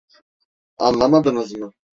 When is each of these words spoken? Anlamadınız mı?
Anlamadınız 0.77 1.51
mı? 1.57 1.73